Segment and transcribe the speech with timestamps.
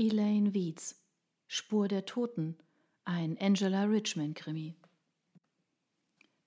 [0.00, 0.94] Elaine Wietz
[1.48, 2.56] Spur der Toten,
[3.04, 4.76] ein Angela Richmond-Krimi.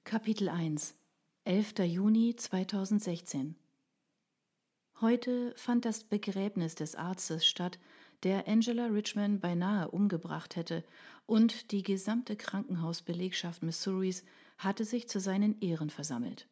[0.06, 0.96] Kapitel 1
[1.44, 1.80] 11.
[1.80, 3.58] Juni 2016
[5.02, 7.78] Heute fand das Begräbnis des Arztes statt,
[8.24, 10.86] der Angela Richmond beinahe umgebracht hätte,
[11.26, 14.24] und die gesamte Krankenhausbelegschaft Missouris
[14.60, 16.48] hatte sich zu seinen Ehren versammelt.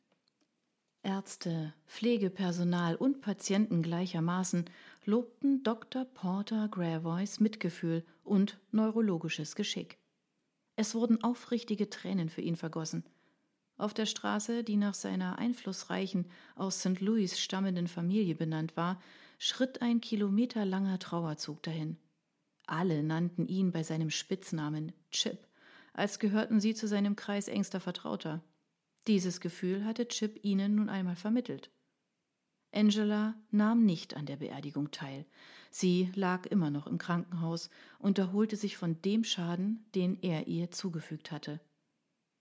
[1.02, 4.70] Ärzte, Pflegepersonal und Patienten gleichermaßen
[5.06, 6.06] lobten Dr.
[6.06, 9.98] Porter Gravois Mitgefühl und neurologisches Geschick.
[10.76, 13.04] Es wurden aufrichtige Tränen für ihn vergossen.
[13.78, 17.00] Auf der Straße, die nach seiner einflussreichen, aus St.
[17.00, 19.02] Louis stammenden Familie benannt war,
[19.38, 21.98] schritt ein kilometerlanger Trauerzug dahin.
[22.68, 25.48] Alle nannten ihn bei seinem Spitznamen Chip,
[25.94, 28.44] als gehörten sie zu seinem Kreis engster Vertrauter.
[29.08, 31.72] Dieses Gefühl hatte Chip ihnen nun einmal vermittelt.
[32.72, 35.26] Angela nahm nicht an der Beerdigung teil.
[35.72, 37.70] Sie lag immer noch im Krankenhaus
[38.00, 41.60] und erholte sich von dem Schaden, den er ihr zugefügt hatte.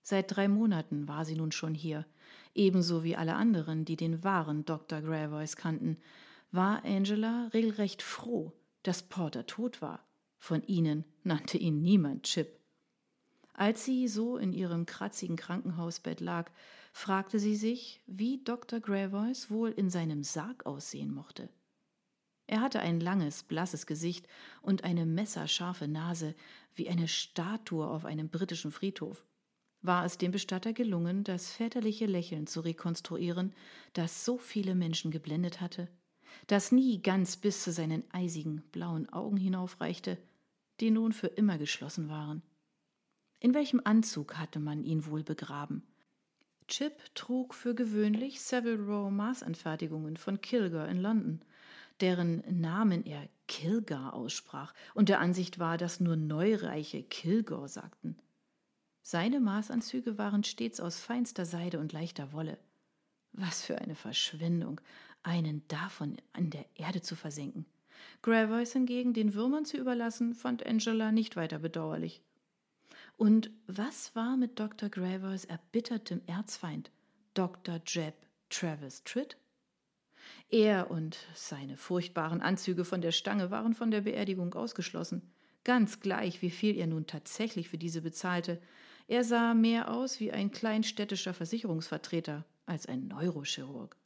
[0.03, 2.07] Seit drei Monaten war sie nun schon hier,
[2.55, 5.03] ebenso wie alle anderen, die den wahren Dr.
[5.03, 5.99] Gravois kannten,
[6.51, 10.07] war Angela regelrecht froh, dass Porter tot war.
[10.39, 12.58] Von ihnen nannte ihn niemand Chip.
[13.59, 16.49] Als sie so in ihrem kratzigen Krankenhausbett lag,
[16.93, 18.79] fragte sie sich, wie Dr.
[18.79, 21.49] Gravois wohl in seinem Sarg aussehen mochte.
[22.47, 24.29] Er hatte ein langes, blasses Gesicht
[24.63, 26.37] und eine messerscharfe Nase,
[26.77, 29.27] wie eine Statue auf einem britischen Friedhof.
[29.83, 33.53] War es dem Bestatter gelungen, das väterliche Lächeln zu rekonstruieren,
[33.93, 35.89] das so viele Menschen geblendet hatte,
[36.47, 40.17] das nie ganz bis zu seinen eisigen, blauen Augen hinaufreichte,
[40.79, 42.41] die nun für immer geschlossen waren.
[43.41, 45.83] In welchem Anzug hatte man ihn wohl begraben?
[46.67, 51.41] Chip trug für gewöhnlich Savile Row Maßanfertigungen von Kilgar in London,
[52.01, 58.17] deren Namen er Kilgar aussprach und der Ansicht war, dass nur Neureiche Kilgore sagten.
[59.03, 62.59] Seine Maßanzüge waren stets aus feinster Seide und leichter Wolle.
[63.33, 64.81] Was für eine Verschwendung,
[65.23, 67.65] einen davon an der Erde zu versenken.
[68.21, 72.21] Gravois hingegen den Würmern zu überlassen, fand Angela nicht weiter bedauerlich.
[73.19, 74.89] Und was war mit Dr.
[74.89, 76.93] Gravers erbittertem Erzfeind,
[77.35, 77.81] Dr.
[77.85, 78.15] Jeb
[78.49, 79.37] Travis Tritt?
[80.51, 85.23] Er und seine furchtbaren Anzüge von der Stange waren von der Beerdigung ausgeschlossen.
[85.65, 88.63] Ganz gleich, wie viel er nun tatsächlich für diese bezahlte.
[89.09, 93.97] Er sah mehr aus wie ein kleinstädtischer Versicherungsvertreter als ein Neurochirurg.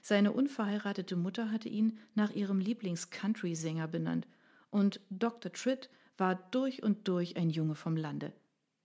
[0.00, 4.26] Seine unverheiratete Mutter hatte ihn nach ihrem Lieblings-Country-Sänger benannt
[4.70, 5.52] und Dr.
[5.52, 8.32] Tritt war durch und durch ein Junge vom Lande.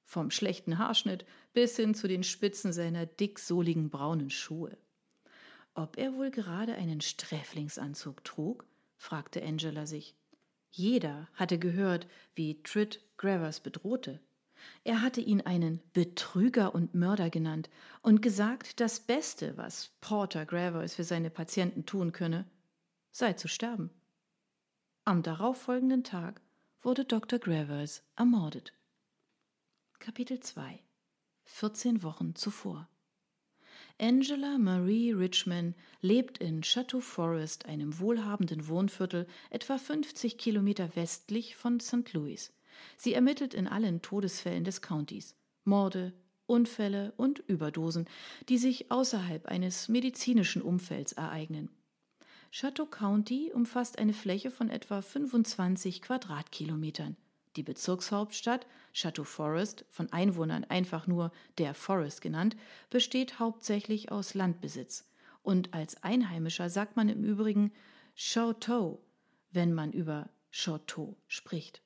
[0.04, 4.78] Vom schlechten Haarschnitt bis hin zu den Spitzen seiner dicksohligen braunen Schuhe.
[5.74, 8.66] Ob er wohl gerade einen Sträflingsanzug trug?
[8.98, 10.16] fragte Angela sich.
[10.72, 14.20] Jeder hatte gehört, wie Tritt Gravers bedrohte.
[14.84, 17.70] Er hatte ihn einen Betrüger und Mörder genannt
[18.02, 22.46] und gesagt, das Beste, was Porter Gravers für seine Patienten tun könne,
[23.12, 23.90] sei zu sterben.
[25.04, 26.42] Am darauffolgenden Tag
[26.86, 27.40] wurde Dr.
[27.40, 28.72] Gravers ermordet.
[29.98, 30.84] Kapitel 2
[31.46, 32.88] 14 Wochen zuvor
[34.00, 41.80] Angela Marie Richmond lebt in Chateau Forest, einem wohlhabenden Wohnviertel, etwa 50 Kilometer westlich von
[41.80, 42.14] St.
[42.14, 42.54] Louis.
[42.98, 45.36] Sie ermittelt in allen Todesfällen des Countys.
[45.64, 46.14] Morde,
[46.46, 48.06] Unfälle und Überdosen,
[48.48, 51.72] die sich außerhalb eines medizinischen Umfelds ereignen.
[52.58, 57.18] Chateau County umfasst eine Fläche von etwa 25 Quadratkilometern.
[57.58, 62.56] Die Bezirkshauptstadt Chateau Forest, von Einwohnern einfach nur der Forest genannt,
[62.90, 65.04] besteht hauptsächlich aus Landbesitz.
[65.44, 67.74] Und als Einheimischer sagt man im Übrigen
[68.16, 69.02] Chateau,
[69.52, 71.82] wenn man über Chateau spricht.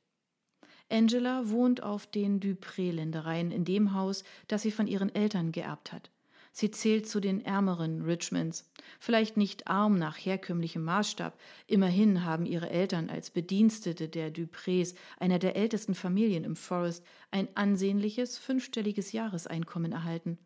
[0.88, 6.12] Angela wohnt auf den Dupré-Ländereien in dem Haus, das sie von ihren Eltern geerbt hat.
[6.52, 8.70] Sie zählt zu den ärmeren Richmonds.
[9.00, 11.40] Vielleicht nicht arm nach herkömmlichem Maßstab.
[11.68, 17.47] Immerhin haben ihre Eltern als Bedienstete der Duprés, einer der ältesten Familien im Forest, ein
[17.56, 20.38] ansehnliches fünfstelliges Jahreseinkommen erhalten.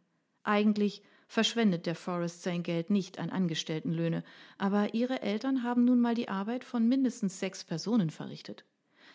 [0.43, 4.23] Eigentlich verschwendet der Forest sein Geld nicht an Angestelltenlöhne,
[4.57, 8.65] aber ihre Eltern haben nun mal die Arbeit von mindestens sechs Personen verrichtet.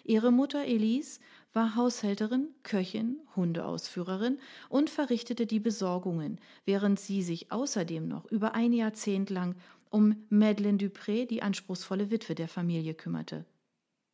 [0.09, 1.21] Ihre Mutter Elise
[1.53, 4.39] war Haushälterin, Köchin, Hundeausführerin
[4.71, 9.55] und verrichtete die Besorgungen, während sie sich außerdem noch über ein Jahrzehnt lang
[9.91, 13.45] um Madeleine Dupré, die anspruchsvolle Witwe der Familie, kümmerte.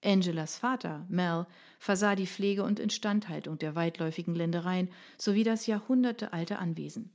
[0.04, 1.46] Angelas Vater, Mel,
[1.78, 7.12] versah die Pflege und Instandhaltung der weitläufigen Ländereien sowie das jahrhundertealte Anwesen.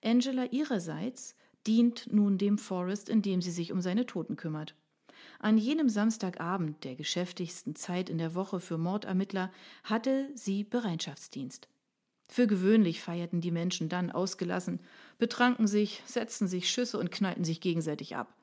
[0.00, 1.34] Angela ihrerseits
[1.66, 4.76] dient nun dem Forest, indem sie sich um seine Toten kümmert.
[5.38, 9.50] An jenem Samstagabend, der geschäftigsten Zeit in der Woche für Mordermittler,
[9.84, 11.68] hatte sie Bereitschaftsdienst.
[12.28, 14.80] Für gewöhnlich feierten die Menschen dann ausgelassen,
[15.18, 18.34] betranken sich, setzten sich Schüsse und knallten sich gegenseitig ab.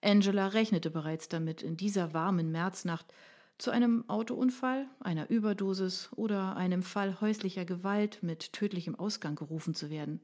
[0.00, 3.12] Angela rechnete bereits damit, in dieser warmen Märznacht
[3.58, 9.90] zu einem Autounfall, einer Überdosis oder einem Fall häuslicher Gewalt mit tödlichem Ausgang gerufen zu
[9.90, 10.20] werden.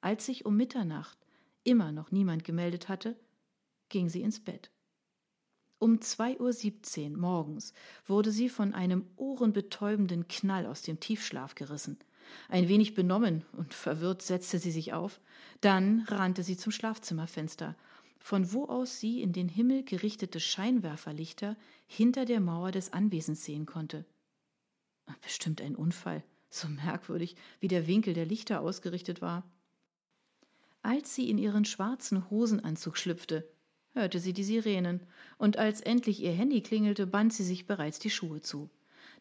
[0.00, 1.18] Als sich um Mitternacht
[1.64, 3.16] immer noch niemand gemeldet hatte,
[3.88, 4.70] ging sie ins Bett.
[5.80, 7.72] Um 2.17 Uhr morgens
[8.06, 11.96] wurde sie von einem ohrenbetäubenden Knall aus dem Tiefschlaf gerissen.
[12.50, 15.22] Ein wenig benommen und verwirrt setzte sie sich auf,
[15.62, 17.76] dann rannte sie zum Schlafzimmerfenster,
[18.18, 21.56] von wo aus sie in den Himmel gerichtete Scheinwerferlichter
[21.86, 24.04] hinter der Mauer des Anwesens sehen konnte.
[25.22, 29.50] Bestimmt ein Unfall, so merkwürdig, wie der Winkel der Lichter ausgerichtet war.
[30.82, 33.50] Als sie in ihren schwarzen Hosenanzug schlüpfte,
[33.94, 35.00] hörte sie die Sirenen,
[35.38, 38.68] und als endlich ihr Handy klingelte, band sie sich bereits die Schuhe zu.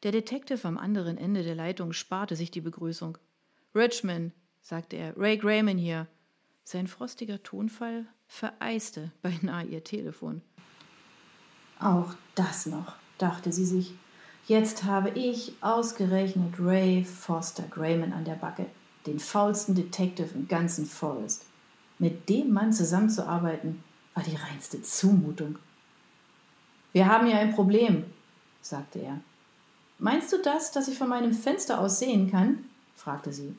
[0.03, 3.17] Der Detective am anderen Ende der Leitung sparte sich die Begrüßung.
[3.75, 6.07] Richmond, sagte er, Ray Grayman hier.
[6.63, 10.41] Sein frostiger Tonfall vereiste beinahe ihr Telefon.
[11.79, 13.93] Auch das noch, dachte sie sich.
[14.47, 18.65] Jetzt habe ich ausgerechnet Ray Foster Grayman an der Backe,
[19.05, 21.45] den faulsten Detective im ganzen Forest.
[21.99, 23.83] Mit dem Mann zusammenzuarbeiten,
[24.13, 25.57] war die reinste Zumutung.
[26.91, 28.05] Wir haben hier ein Problem,
[28.61, 29.19] sagte er.
[29.99, 32.65] Meinst du das, dass ich von meinem Fenster aus sehen kann?
[32.95, 33.55] fragte sie.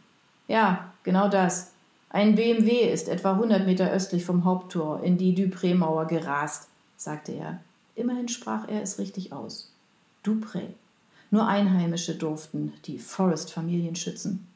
[0.48, 1.72] Ja, genau das.
[2.08, 7.60] Ein BMW ist etwa hundert Meter östlich vom Haupttor in die Dupré-Mauer gerast, sagte er.
[7.94, 9.72] Immerhin sprach er es richtig aus.
[10.24, 10.68] Dupré.
[11.30, 14.46] Nur Einheimische durften die Forrest-Familien schützen.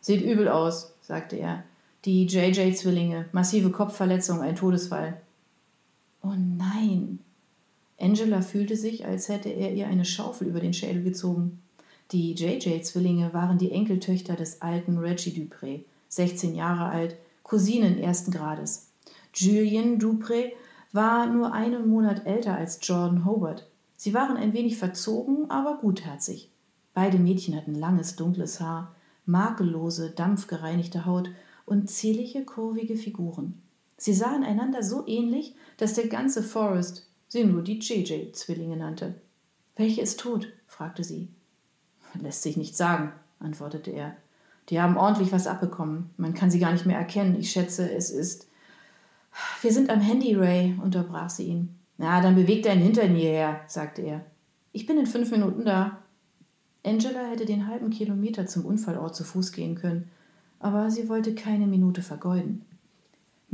[0.00, 1.62] Sieht übel aus, sagte er.
[2.04, 5.20] Die JJ-Zwillinge, massive Kopfverletzung, ein Todesfall.
[6.24, 7.18] Oh nein.
[8.00, 11.60] Angela fühlte sich, als hätte er ihr eine Schaufel über den Schädel gezogen.
[12.12, 18.90] Die JJ-Zwillinge waren die Enkeltöchter des alten Reggie Dupré, 16 Jahre alt, Cousinen ersten Grades.
[19.34, 20.52] Julian Dupré
[20.92, 23.66] war nur einen Monat älter als Jordan Hobart.
[23.96, 26.50] Sie waren ein wenig verzogen, aber gutherzig.
[26.94, 28.94] Beide Mädchen hatten langes, dunkles Haar,
[29.26, 31.30] makellose, dampfgereinigte Haut
[31.66, 33.60] und zierliche, kurvige Figuren.
[33.96, 39.14] Sie sahen einander so ähnlich, dass der ganze Forest sie nur die JJ-Zwillinge nannte.
[39.76, 40.52] Welche ist tot?
[40.66, 41.28] fragte sie.
[42.20, 44.16] Lässt sich nicht sagen, antwortete er.
[44.68, 46.10] Die haben ordentlich was abbekommen.
[46.16, 47.38] Man kann sie gar nicht mehr erkennen.
[47.38, 48.48] Ich schätze, es ist.
[49.62, 51.74] Wir sind am Handy, Ray, unterbrach sie ihn.
[51.98, 54.24] Na, dann beweg deinen Hintern hierher, sagte er.
[54.72, 55.98] Ich bin in fünf Minuten da.
[56.84, 60.10] Angela hätte den halben Kilometer zum Unfallort zu Fuß gehen können,
[60.58, 62.64] aber sie wollte keine Minute vergeuden.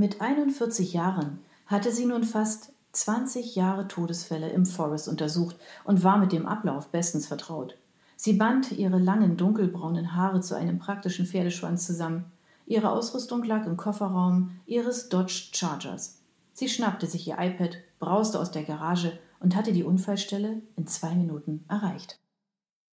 [0.01, 6.17] Mit 41 Jahren hatte sie nun fast 20 Jahre Todesfälle im Forest untersucht und war
[6.17, 7.77] mit dem Ablauf bestens vertraut.
[8.17, 12.25] Sie band ihre langen dunkelbraunen Haare zu einem praktischen Pferdeschwanz zusammen.
[12.65, 16.23] Ihre Ausrüstung lag im Kofferraum ihres Dodge Chargers.
[16.55, 21.15] Sie schnappte sich ihr iPad, brauste aus der Garage und hatte die Unfallstelle in zwei
[21.15, 22.20] Minuten erreicht.